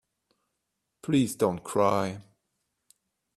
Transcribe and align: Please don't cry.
Please 1.03 1.35
don't 1.35 1.63
cry. 1.63 2.23